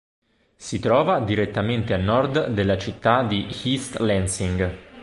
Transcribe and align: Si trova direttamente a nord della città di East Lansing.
Si 0.55 0.79
trova 0.79 1.19
direttamente 1.19 1.93
a 1.93 1.97
nord 1.97 2.47
della 2.47 2.75
città 2.79 3.21
di 3.21 3.45
East 3.65 3.97
Lansing. 3.99 4.73